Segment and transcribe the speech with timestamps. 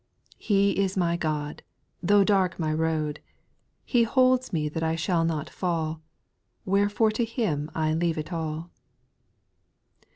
[0.39, 1.61] He is my God,
[2.01, 3.19] Though dark my road;
[3.85, 6.01] He holds me that I shall not fall.
[6.65, 8.71] Wherefore to Him T leave it all.